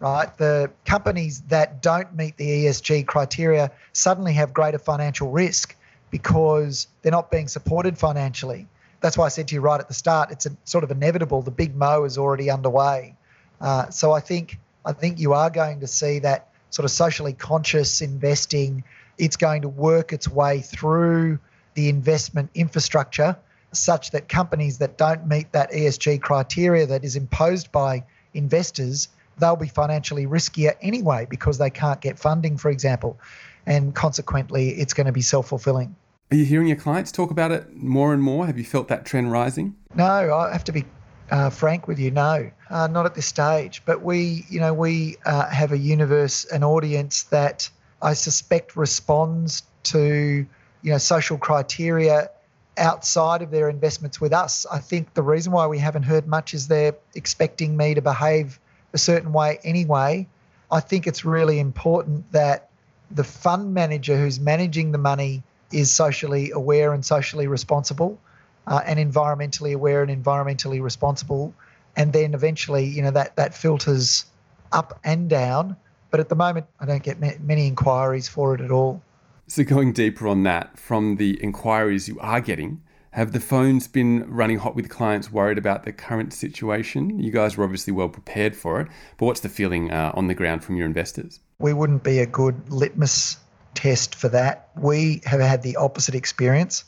[0.00, 0.28] right?
[0.37, 5.74] The companies that don't meet the ESG criteria suddenly have greater financial risk
[6.11, 8.66] because they're not being supported financially.
[9.00, 11.40] That's why I said to you right at the start, it's a, sort of inevitable.
[11.40, 13.16] The big mo is already underway.
[13.62, 17.33] Uh, so I think I think you are going to see that sort of socially
[17.33, 18.85] conscious investing.
[19.18, 21.38] It's going to work its way through
[21.74, 23.37] the investment infrastructure
[23.72, 29.57] such that companies that don't meet that ESG criteria that is imposed by investors, they'll
[29.57, 33.18] be financially riskier anyway because they can't get funding, for example.
[33.66, 35.96] And consequently, it's going to be self fulfilling.
[36.31, 38.46] Are you hearing your clients talk about it more and more?
[38.46, 39.74] Have you felt that trend rising?
[39.94, 40.85] No, I have to be
[41.31, 42.11] uh, frank with you.
[42.11, 43.83] No, uh, not at this stage.
[43.85, 47.68] But we, you know, we uh, have a universe, an audience that
[48.05, 50.47] I suspect responds to,
[50.83, 52.31] you know, social criteria
[52.77, 54.67] outside of their investments with us.
[54.71, 58.61] I think the reason why we haven't heard much is they're expecting me to behave
[58.93, 60.27] a certain way anyway.
[60.71, 62.69] I think it's really important that
[63.11, 68.19] the fund manager who's managing the money is socially aware and socially responsible
[68.67, 71.55] uh, and environmentally aware and environmentally responsible
[71.97, 74.25] and then eventually you know that that filters
[74.73, 75.77] up and down
[76.14, 79.03] but at the moment i don't get many inquiries for it at all
[79.48, 84.24] so going deeper on that from the inquiries you are getting have the phones been
[84.31, 88.55] running hot with clients worried about the current situation you guys were obviously well prepared
[88.55, 88.87] for it
[89.18, 92.27] but what's the feeling uh, on the ground from your investors we wouldn't be a
[92.27, 93.38] good litmus
[93.74, 94.68] test for that.
[94.77, 96.85] We have had the opposite experience.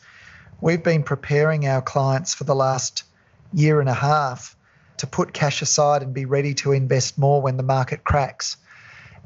[0.61, 3.03] We've been preparing our clients for the last
[3.53, 4.57] year and a half
[4.99, 8.57] to put cash aside and be ready to invest more when the market cracks.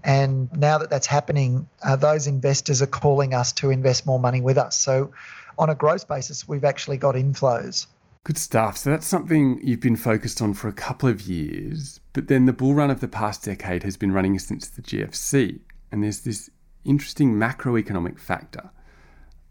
[0.04, 4.40] And now that that's happening, uh, those investors are calling us to invest more money
[4.40, 4.76] with us.
[4.76, 5.12] So,
[5.58, 7.86] on a gross basis, we've actually got inflows.
[8.24, 8.78] Good stuff.
[8.78, 12.00] So, that's something you've been focused on for a couple of years.
[12.12, 15.60] But then the bull run of the past decade has been running since the GFC.
[15.92, 16.50] And there's this
[16.84, 18.70] interesting macroeconomic factor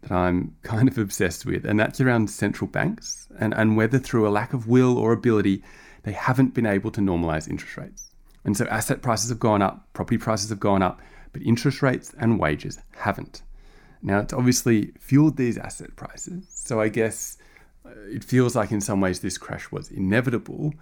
[0.02, 4.26] that I'm kind of obsessed with, and that's around central banks and, and whether through
[4.26, 5.62] a lack of will or ability
[6.02, 8.09] they haven't been able to normalize interest rates.
[8.44, 11.00] And so asset prices have gone up, property prices have gone up,
[11.32, 13.42] but interest rates and wages haven't.
[14.02, 17.36] Now, it's obviously fueled these asset prices, so I guess
[17.84, 20.72] uh, it feels like in some ways this crash was inevitable.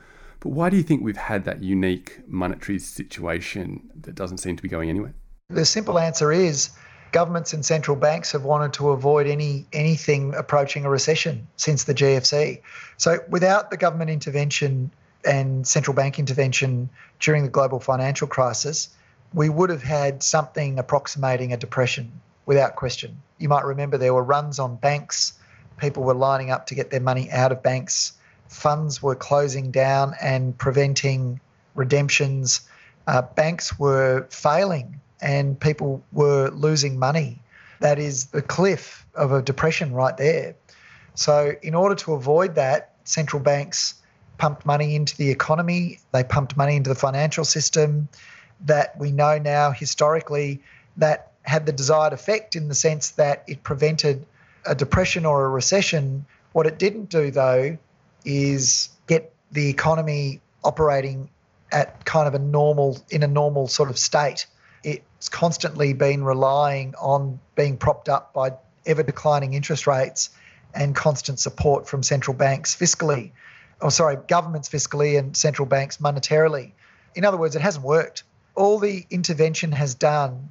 [0.41, 4.63] But why do you think we've had that unique monetary situation that doesn't seem to
[4.63, 5.15] be going anywhere?
[5.51, 6.71] The simple answer is
[7.11, 11.95] governments and central banks have wanted to avoid any anything approaching a recession since the
[11.95, 12.61] GFC.
[12.99, 14.91] So without the government intervention
[15.29, 16.89] and central bank intervention
[17.21, 18.89] during the global financial crisis,
[19.35, 22.11] we would have had something approximating a depression
[22.47, 23.21] without question.
[23.39, 25.35] You might remember there were runs on banks,
[25.77, 28.15] people were lining up to get their money out of banks,
[28.49, 31.41] funds were closing down and preventing
[31.75, 32.63] redemptions,
[33.07, 37.43] uh, banks were failing and people were losing money.
[37.81, 40.55] That is the cliff of a depression right there.
[41.15, 43.95] So, in order to avoid that, central banks
[44.39, 48.09] pumped money into the economy, they pumped money into the financial system
[48.65, 50.63] that we know now historically
[50.97, 54.27] that had the desired effect in the sense that it prevented
[54.67, 56.25] a depression or a recession.
[56.53, 57.79] What it didn't do, though,
[58.25, 61.29] is get the economy operating
[61.71, 64.47] at kind of a normal, in a normal sort of state
[64.85, 68.53] it's constantly been relying on being propped up by
[68.87, 70.31] ever declining interest rates
[70.75, 73.33] and constant support from central banks fiscally,
[73.81, 76.73] or sorry, governments fiscally and central banks monetarily.
[77.15, 78.25] In other words, it hasn't worked.
[78.55, 80.51] All the intervention has done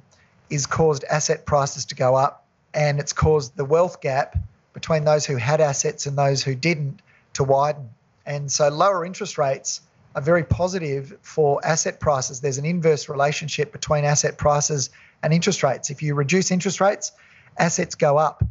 [0.50, 4.36] is caused asset prices to go up and it's caused the wealth gap
[4.72, 7.00] between those who had assets and those who didn't
[7.34, 7.90] to widen.
[8.24, 9.80] And so lower interest rates
[10.14, 12.40] are very positive for asset prices.
[12.40, 14.90] There's an inverse relationship between asset prices
[15.22, 15.90] and interest rates.
[15.90, 17.12] If you reduce interest rates,
[17.58, 18.44] assets go up.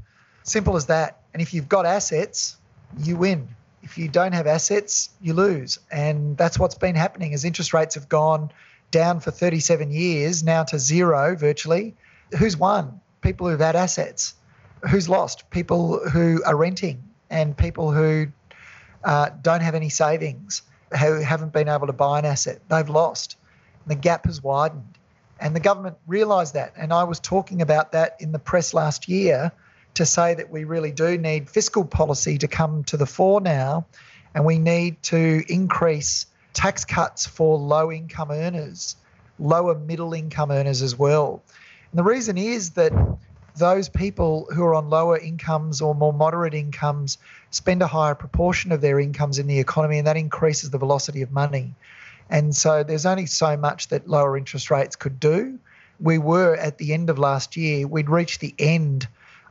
[0.43, 1.21] Simple as that.
[1.33, 2.57] And if you've got assets,
[2.97, 3.49] you win.
[3.87, 5.79] If you don't have assets, you lose.
[5.89, 8.51] And that's what's been happening as interest rates have gone
[8.91, 11.95] down for 37 years, now to zero virtually.
[12.37, 12.99] Who's won?
[13.21, 14.33] People who've had assets.
[14.91, 15.49] Who's lost?
[15.51, 18.27] People who are renting and people who
[19.05, 20.63] uh, don't have any savings
[20.99, 22.59] who haven't been able to buy an asset.
[22.67, 23.37] They've lost.
[23.85, 24.97] The gap has widened.
[25.39, 26.73] And the government realised that.
[26.75, 29.53] And I was talking about that in the press last year
[29.95, 33.85] to say that we really do need fiscal policy to come to the fore now.
[34.35, 38.95] And we need to increase tax cuts for low income earners,
[39.39, 41.41] lower middle income earners as well.
[41.91, 42.91] And the reason is that
[43.55, 47.17] those people who are on lower incomes or more moderate incomes
[47.49, 51.23] spend a higher proportion of their incomes in the economy, and that increases the velocity
[51.23, 51.73] of money.
[52.29, 55.57] And so there's only so much that lower interest rates could do.
[55.99, 59.07] We were at the end of last year, we'd reached the end,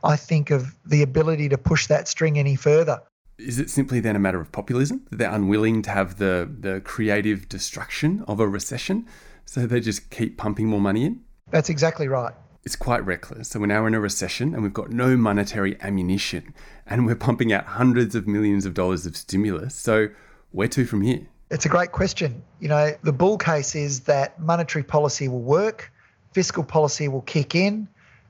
[0.07, 3.01] I think, of the ability to push that string any further.
[3.37, 5.05] Is it simply then a matter of populism?
[5.09, 9.05] That they're unwilling to have the, the creative destruction of a recession,
[9.45, 11.21] so they just keep pumping more money in?
[11.51, 12.33] That's exactly right.
[12.63, 13.49] It's quite reckless.
[13.49, 16.53] So we're now in a recession and we've got no monetary ammunition
[16.85, 19.75] and we're pumping out hundreds of millions of dollars of stimulus.
[19.75, 20.09] So
[20.51, 21.27] where to from here?
[21.49, 22.43] It's a great question.
[22.59, 25.93] You know, the bull case is that monetary policy will work,
[26.33, 27.87] fiscal policy will kick in,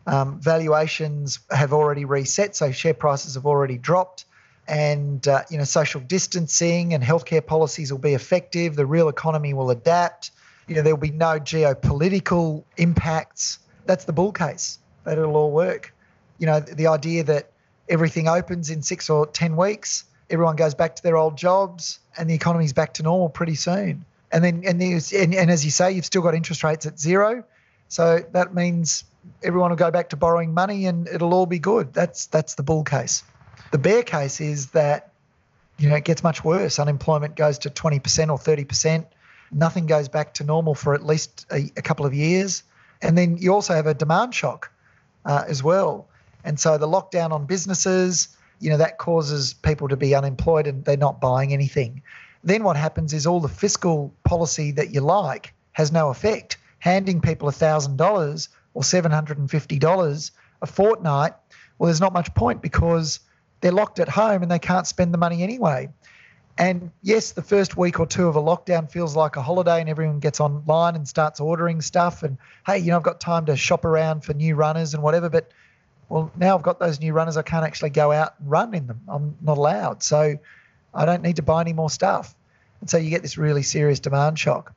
[0.08, 4.26] um, valuations have already reset, so share prices have already dropped,
[4.68, 8.76] and uh, you know, social distancing and healthcare policies will be effective.
[8.76, 10.32] The real economy will adapt.
[10.68, 13.60] You know, there will be no geopolitical impacts.
[13.86, 14.80] That's the bull case.
[15.04, 15.94] That it'll all work.
[16.40, 17.52] You know, the idea that
[17.88, 22.30] everything opens in six or ten weeks everyone goes back to their old jobs and
[22.30, 24.06] the economy's back to normal pretty soon.
[24.32, 27.44] And then and, and, and as you say, you've still got interest rates at zero.
[27.90, 29.04] So that means
[29.44, 31.94] everyone will go back to borrowing money and it'll all be good.
[31.94, 33.24] That's that's the bull case.
[33.72, 35.12] The bear case is that
[35.78, 36.80] you know it gets much worse.
[36.80, 39.06] Unemployment goes to 20% or 30%.
[39.52, 42.64] Nothing goes back to normal for at least a, a couple of years.
[43.02, 44.72] And then you also have a demand shock
[45.26, 46.08] uh, as well.
[46.44, 50.84] And so the lockdown on businesses, you know that causes people to be unemployed and
[50.84, 52.02] they're not buying anything
[52.44, 57.22] then what happens is all the fiscal policy that you like has no effect handing
[57.22, 61.34] people $1000 or $750 a fortnight
[61.78, 63.20] well there's not much point because
[63.62, 65.90] they're locked at home and they can't spend the money anyway
[66.58, 69.90] and yes the first week or two of a lockdown feels like a holiday and
[69.90, 73.56] everyone gets online and starts ordering stuff and hey you know i've got time to
[73.56, 75.52] shop around for new runners and whatever but
[76.10, 78.88] well, now I've got those new runners, I can't actually go out and run in
[78.88, 79.02] them.
[79.08, 80.04] I'm not allowed.
[80.04, 80.38] So
[80.94, 82.34] I don't need to buy any more stuff.
[82.82, 84.74] And so you get this really serious demand shock.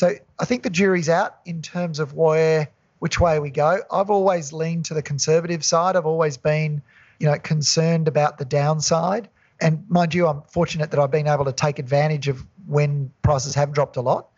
[0.00, 3.82] So I think the jury's out in terms of where which way we go.
[3.92, 5.94] I've always leaned to the conservative side.
[5.94, 6.80] I've always been,
[7.18, 9.28] you know, concerned about the downside.
[9.60, 13.54] And mind you, I'm fortunate that I've been able to take advantage of when prices
[13.56, 14.30] have dropped a lot.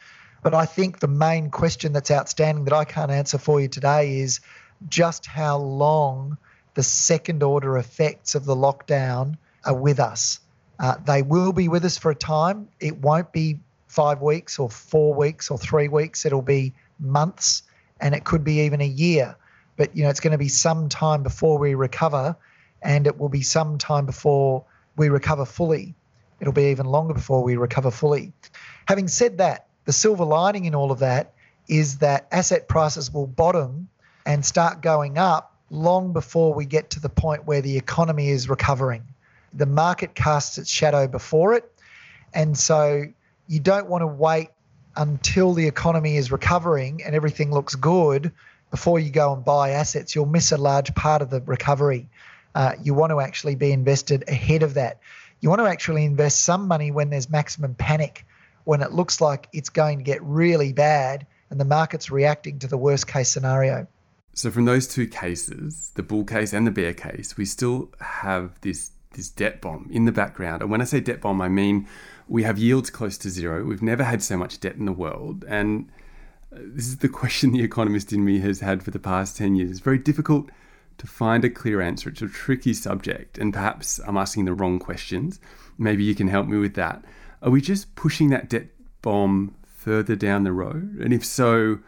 [0.42, 4.18] But I think the main question that's outstanding that I can't answer for you today
[4.18, 4.40] is
[4.88, 6.38] just how long
[6.75, 10.40] the second order effects of the lockdown are with us.
[10.81, 12.66] Uh, they will be with us for a time.
[12.81, 13.61] It won't be
[13.92, 16.24] five weeks or four weeks or three weeks.
[16.24, 17.62] It'll be months
[18.00, 19.37] and it could be even a year.
[19.76, 22.35] But you know, it's going to be some time before we recover,
[22.81, 24.64] and it will be some time before
[24.96, 25.94] we recover fully.
[26.40, 28.33] It'll be even longer before we recover fully.
[28.88, 31.35] Having said that, the silver lining in all of that
[31.68, 33.88] is that asset prices will bottom
[34.24, 38.48] and start going up long before we get to the point where the economy is
[38.48, 39.05] recovering.
[39.52, 41.70] The market casts its shadow before it.
[42.33, 43.05] And so
[43.46, 44.48] you don't want to wait
[44.96, 48.33] until the economy is recovering and everything looks good
[48.70, 50.14] before you go and buy assets.
[50.14, 52.09] You'll miss a large part of the recovery.
[52.55, 55.00] Uh, you want to actually be invested ahead of that.
[55.40, 58.26] You want to actually invest some money when there's maximum panic,
[58.64, 62.66] when it looks like it's going to get really bad and the market's reacting to
[62.66, 63.87] the worst case scenario.
[64.35, 68.59] So from those two cases, the bull case and the bear case, we still have
[68.62, 70.62] this this debt bomb in the background.
[70.62, 71.87] And when I say debt bomb, I mean
[72.29, 73.64] we have yields close to zero.
[73.64, 75.90] We've never had so much debt in the world, and
[76.55, 79.57] uh, this is the question the economist in me has had for the past 10
[79.57, 79.70] years.
[79.70, 80.51] It's very difficult
[80.98, 82.11] to find a clear answer.
[82.11, 85.40] It's a tricky subject, and perhaps I'm asking the wrong questions.
[85.79, 87.05] Maybe you can help me with that.
[87.42, 88.68] Are we just pushing that debt
[89.03, 90.98] bomb further down the road?
[91.01, 91.81] And if so,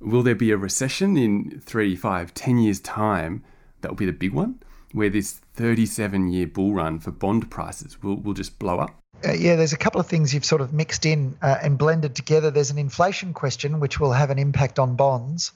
[0.00, 3.42] Will there be a recession in three, five, ten years' time?
[3.80, 4.60] That will be the big one,
[4.96, 8.98] where this 37 year bull run for bond prices will, will just blow up?
[9.22, 12.14] Uh, yeah, there's a couple of things you've sort of mixed in uh, and blended
[12.14, 12.50] together.
[12.50, 15.52] There's an inflation question, which will have an impact on bonds.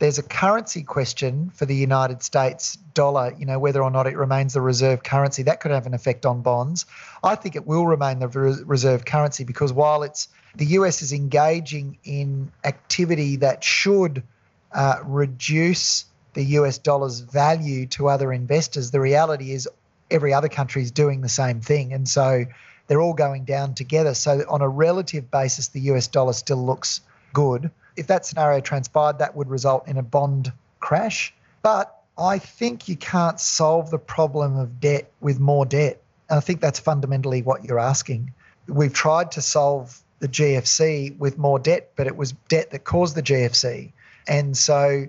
[0.00, 4.16] There's a currency question for the United States dollar, you know, whether or not it
[4.16, 5.44] remains the reserve currency.
[5.44, 6.86] That could have an effect on bonds.
[7.22, 11.98] I think it will remain the reserve currency because while it's the US is engaging
[12.02, 14.24] in activity that should
[14.72, 18.90] uh, reduce the US dollar's value to other investors.
[18.90, 19.68] The reality is
[20.10, 21.92] every other country is doing the same thing.
[21.92, 22.44] And so
[22.86, 24.14] they're all going down together.
[24.14, 27.00] So, on a relative basis, the US dollar still looks
[27.32, 27.70] good.
[27.96, 31.32] If that scenario transpired, that would result in a bond crash.
[31.62, 36.02] But I think you can't solve the problem of debt with more debt.
[36.28, 38.32] And I think that's fundamentally what you're asking.
[38.66, 43.14] We've tried to solve the GFC with more debt, but it was debt that caused
[43.14, 43.92] the GFC.
[44.26, 45.06] And so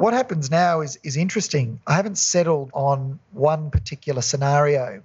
[0.00, 1.78] What happens now is, is interesting.
[1.86, 5.02] I haven't settled on one particular scenario.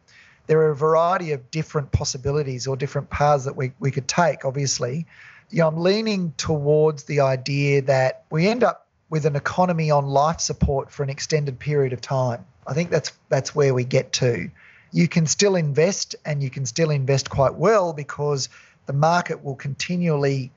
[0.48, 4.46] There are a variety of different possibilities or different paths that we, we could take,
[4.46, 5.06] obviously.
[5.50, 10.06] You know, I'm leaning towards the idea that we end up with an economy on
[10.06, 12.46] life support for an extended period of time.
[12.66, 14.50] I think that's that's where we get to.
[14.94, 18.48] You can still invest and you can still invest quite well because
[18.86, 20.54] the market will continually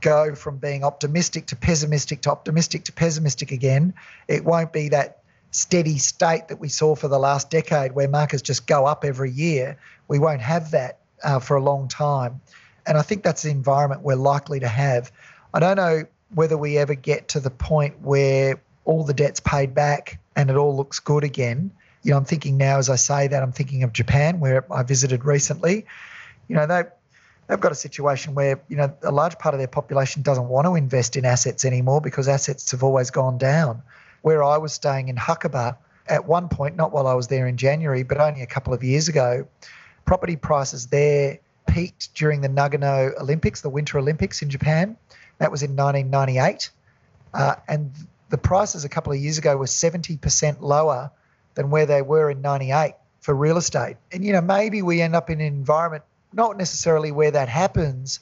[0.00, 3.94] go from being optimistic to pessimistic to optimistic to pessimistic again.
[4.26, 8.42] It won't be that steady state that we saw for the last decade where markets
[8.42, 9.78] just go up every year.
[10.06, 12.40] We won't have that uh, for a long time.
[12.86, 15.12] And I think that's the environment we're likely to have.
[15.52, 19.74] I don't know whether we ever get to the point where all the debt's paid
[19.74, 21.70] back and it all looks good again.
[22.02, 24.82] You know, I'm thinking now as I say that, I'm thinking of Japan, where I
[24.82, 25.84] visited recently.
[26.48, 26.84] You know, they
[27.48, 30.66] they've got a situation where you know a large part of their population doesn't want
[30.66, 33.82] to invest in assets anymore because assets have always gone down.
[34.22, 35.76] Where I was staying in Hakuba
[36.06, 38.82] at one point, not while I was there in January, but only a couple of
[38.82, 39.46] years ago,
[40.04, 44.96] property prices there peaked during the Nagano Olympics, the Winter Olympics in Japan.
[45.38, 46.70] That was in 1998,
[47.32, 47.92] uh, and
[48.28, 51.10] the prices a couple of years ago were 70% lower
[51.54, 53.96] than where they were in 98 for real estate.
[54.10, 58.20] And you know, maybe we end up in an environment not necessarily where that happens,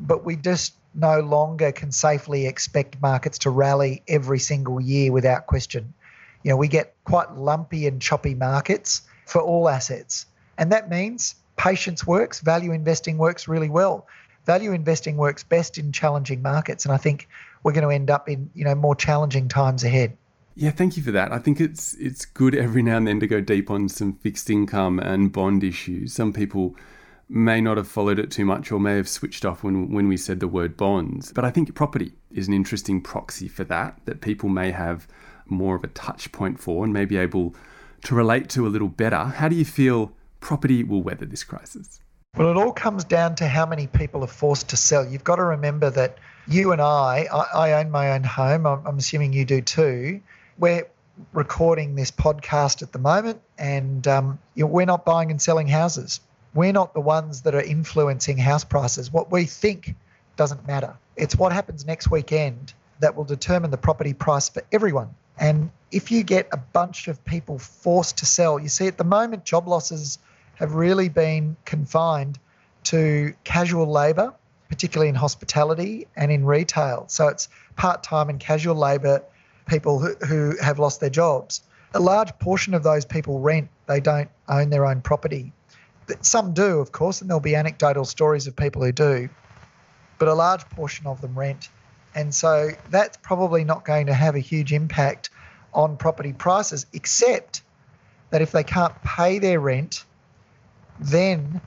[0.00, 5.46] but we just no longer can safely expect markets to rally every single year without
[5.46, 5.92] question.
[6.42, 10.26] You know, we get quite lumpy and choppy markets for all assets.
[10.56, 14.06] And that means patience works, value investing works really well.
[14.46, 16.84] Value investing works best in challenging markets.
[16.84, 17.28] And I think
[17.62, 20.16] we're going to end up in, you know, more challenging times ahead.
[20.54, 21.30] Yeah, thank you for that.
[21.30, 24.50] I think it's it's good every now and then to go deep on some fixed
[24.50, 26.12] income and bond issues.
[26.12, 26.74] Some people
[27.28, 30.16] may not have followed it too much or may have switched off when, when we
[30.16, 31.32] said the word bonds.
[31.32, 35.06] But I think property is an interesting proxy for that, that people may have
[35.46, 37.54] more of a touch point for and may be able
[38.04, 39.24] to relate to a little better.
[39.24, 42.00] How do you feel property will weather this crisis?
[42.36, 45.06] Well, it all comes down to how many people are forced to sell.
[45.06, 48.66] You've got to remember that you and I, I, I own my own home.
[48.66, 50.20] I'm, I'm assuming you do too.
[50.58, 50.86] We're
[51.32, 55.66] recording this podcast at the moment, and um, you know, we're not buying and selling
[55.66, 56.20] houses
[56.54, 59.12] we're not the ones that are influencing house prices.
[59.12, 59.94] What we think
[60.36, 60.96] doesn't matter.
[61.16, 65.10] It's what happens next weekend that will determine the property price for everyone.
[65.38, 69.04] And if you get a bunch of people forced to sell, you see at the
[69.04, 70.18] moment job losses
[70.56, 72.38] have really been confined
[72.84, 74.34] to casual labour,
[74.68, 77.04] particularly in hospitality and in retail.
[77.08, 79.22] So it's part time and casual labour
[79.66, 81.62] people who, who have lost their jobs.
[81.94, 85.52] A large portion of those people rent, they don't own their own property.
[86.20, 89.28] Some do, of course, and there'll be anecdotal stories of people who do,
[90.18, 91.68] but a large portion of them rent.
[92.14, 95.30] And so that's probably not going to have a huge impact
[95.74, 97.62] on property prices, except
[98.30, 100.04] that if they can't pay their rent,
[100.98, 101.60] then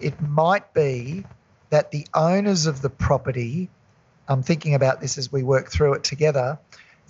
[0.00, 1.24] it might be
[1.70, 3.68] that the owners of the property,
[4.28, 6.58] I'm thinking about this as we work through it together,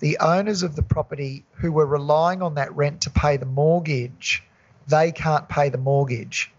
[0.00, 4.42] the owners of the property who were relying on that rent to pay the mortgage,
[4.88, 6.50] they can't pay the mortgage.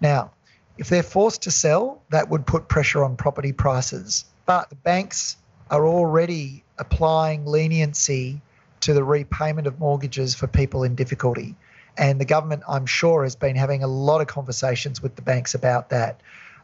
[0.00, 0.30] Now,
[0.78, 4.24] if they're forced to sell, that would put pressure on property prices.
[4.46, 5.36] But the banks
[5.70, 8.40] are already applying leniency
[8.80, 11.54] to the repayment of mortgages for people in difficulty.
[11.98, 15.54] And the government, I'm sure, has been having a lot of conversations with the banks
[15.54, 16.20] about that.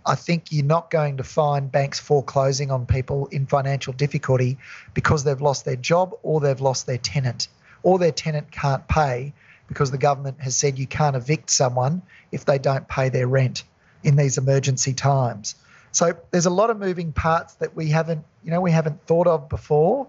[0.06, 4.56] I think you're not going to find banks foreclosing on people in financial difficulty
[4.94, 7.48] because they've lost their job or they've lost their tenant
[7.82, 9.34] or their tenant can't pay
[9.68, 12.02] because the government has said you can't evict someone
[12.32, 13.64] if they don't pay their rent
[14.02, 15.54] in these emergency times.
[15.92, 19.26] So there's a lot of moving parts that we haven't, you know, we haven't thought
[19.26, 20.06] of before.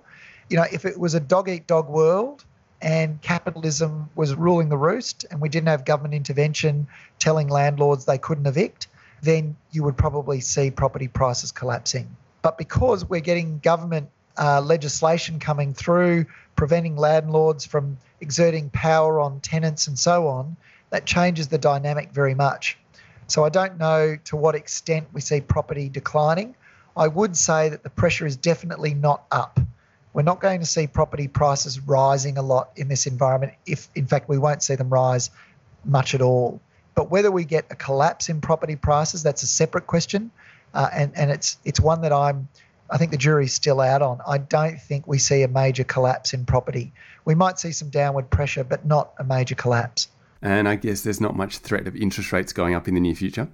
[0.50, 2.44] You know, if it was a dog eat dog world
[2.82, 6.88] and capitalism was ruling the roost and we didn't have government intervention
[7.20, 8.88] telling landlords they couldn't evict,
[9.22, 12.16] then you would probably see property prices collapsing.
[12.42, 16.26] But because we're getting government uh, legislation coming through
[16.56, 20.58] preventing landlords from exerting power on tenants and so on,
[20.90, 22.78] that changes the dynamic very much.
[23.28, 26.56] So I don't know to what extent we see property declining.
[26.96, 29.60] I would say that the pressure is definitely not up.
[30.14, 33.54] We're not going to see property prices rising a lot in this environment.
[33.66, 35.30] If, in fact, we won't see them rise
[35.86, 36.60] much at all.
[36.96, 40.32] But whether we get a collapse in property prices, that's a separate question,
[40.74, 42.48] uh, and and it's it's one that I'm
[42.90, 44.20] I think the jury's still out on.
[44.26, 46.94] I don't think we see a major collapse in property.
[47.26, 50.08] We might see some downward pressure, but not a major collapse.
[50.42, 53.16] And I guess there's not much threat of interest rates going up in the near
[53.16, 53.48] future.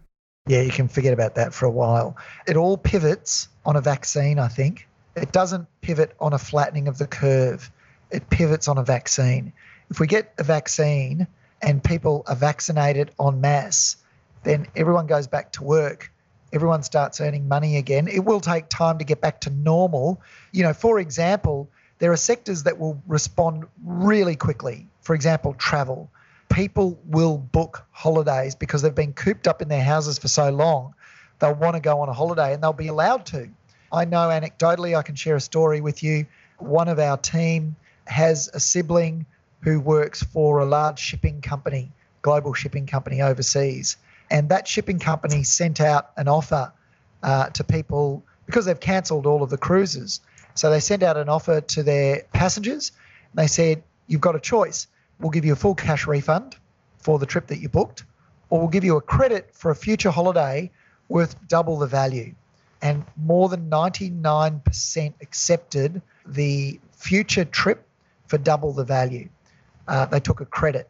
[0.47, 2.17] Yeah, you can forget about that for a while.
[2.47, 4.87] It all pivots on a vaccine, I think.
[5.15, 7.71] It doesn't pivot on a flattening of the curve.
[8.11, 9.53] it pivots on a vaccine.
[9.89, 11.27] If we get a vaccine
[11.61, 13.95] and people are vaccinated en masse,
[14.43, 16.11] then everyone goes back to work.
[16.53, 18.07] Everyone starts earning money again.
[18.07, 20.21] It will take time to get back to normal.
[20.51, 24.87] You know, for example, there are sectors that will respond really quickly.
[25.01, 26.11] For example, travel.
[26.51, 30.93] People will book holidays because they've been cooped up in their houses for so long.
[31.39, 33.49] They'll want to go on a holiday and they'll be allowed to.
[33.91, 36.27] I know anecdotally, I can share a story with you.
[36.59, 37.75] One of our team
[38.05, 39.25] has a sibling
[39.61, 41.91] who works for a large shipping company,
[42.21, 43.97] global shipping company overseas.
[44.29, 46.71] And that shipping company sent out an offer
[47.21, 50.21] uh, to people because they've cancelled all of the cruises.
[50.55, 52.91] So they sent out an offer to their passengers.
[53.33, 54.87] They said, You've got a choice.
[55.19, 56.57] We'll give you a full cash refund
[56.97, 58.03] for the trip that you booked,
[58.49, 60.69] or we'll give you a credit for a future holiday
[61.07, 62.33] worth double the value.
[62.81, 67.87] And more than 99% accepted the future trip
[68.27, 69.29] for double the value.
[69.87, 70.89] Uh, they took a credit.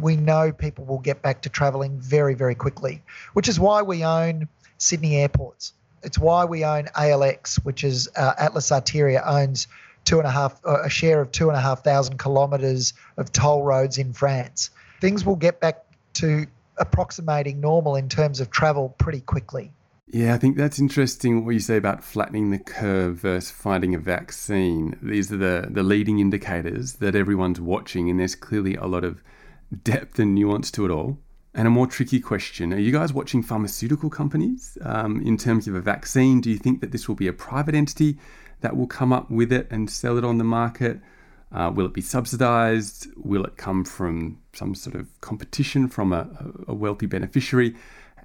[0.00, 3.02] We know people will get back to travelling very, very quickly,
[3.34, 5.72] which is why we own Sydney airports.
[6.02, 9.66] It's why we own ALX, which is uh, Atlas Arteria owns
[10.04, 13.32] two and a half uh, a share of two and a half thousand kilometres of
[13.32, 14.70] toll roads in France.
[15.00, 19.72] Things will get back to approximating normal in terms of travel pretty quickly.
[20.06, 23.98] Yeah, I think that's interesting what you say about flattening the curve versus finding a
[23.98, 24.96] vaccine.
[25.02, 29.22] These are the, the leading indicators that everyone's watching, and there's clearly a lot of
[29.74, 31.18] depth and nuance to it all.
[31.56, 35.74] And a more tricky question Are you guys watching pharmaceutical companies um, in terms of
[35.74, 36.40] a vaccine?
[36.40, 38.18] Do you think that this will be a private entity
[38.60, 41.00] that will come up with it and sell it on the market?
[41.52, 43.06] Uh, will it be subsidized?
[43.16, 46.28] Will it come from some sort of competition from a,
[46.66, 47.76] a wealthy beneficiary?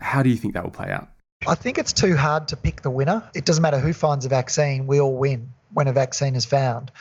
[0.02, 1.10] How do you think that will play out?
[1.48, 3.30] I think it's too hard to pick the winner.
[3.36, 6.92] It doesn't matter who finds a vaccine, we all win when a vaccine is found.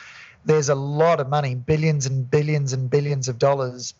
[0.45, 3.95] There's a lot of money, billions and billions and billions of dollars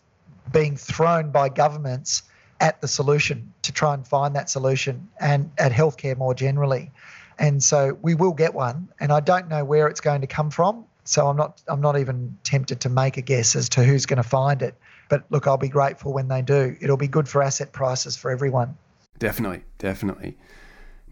[0.52, 2.22] being thrown by governments
[2.60, 6.90] at the solution to try and find that solution and at healthcare more generally.
[7.38, 10.50] And so we will get one, and I don't know where it's going to come
[10.50, 10.84] from.
[11.04, 14.22] So I'm not I'm not even tempted to make a guess as to who's going
[14.22, 14.74] to find it.
[15.08, 16.76] But look, I'll be grateful when they do.
[16.80, 18.76] It'll be good for asset prices for everyone.
[19.18, 20.36] Definitely, definitely.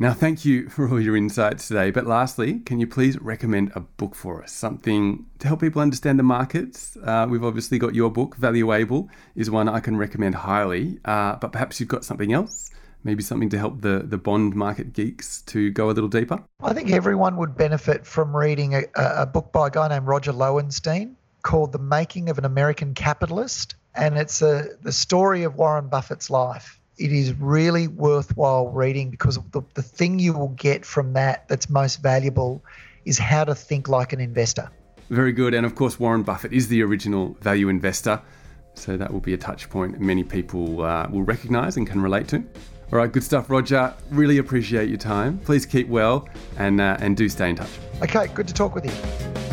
[0.01, 1.91] Now, thank you for all your insights today.
[1.91, 4.53] But lastly, can you please recommend a book for us?
[4.53, 6.97] Something to help people understand the markets.
[7.03, 11.01] Uh, we've obviously got your book, Valuable, is one I can recommend highly.
[11.05, 12.71] Uh, but perhaps you've got something else?
[13.03, 16.45] Maybe something to help the, the bond market geeks to go a little deeper?
[16.63, 20.33] I think everyone would benefit from reading a, a book by a guy named Roger
[20.33, 23.75] Lowenstein called The Making of an American Capitalist.
[23.97, 29.39] And it's a, the story of Warren Buffett's life it is really worthwhile reading because
[29.53, 32.63] the, the thing you will get from that that's most valuable
[33.05, 34.71] is how to think like an investor.
[35.11, 35.55] Very good.
[35.55, 38.21] And of course, Warren Buffett is the original value investor.
[38.75, 42.29] So that will be a touch point many people uh, will recognize and can relate
[42.29, 42.45] to.
[42.93, 43.95] All right, good stuff, Roger.
[44.11, 45.39] Really appreciate your time.
[45.39, 47.71] Please keep well and, uh, and do stay in touch.
[48.03, 49.48] Okay, good to talk with you.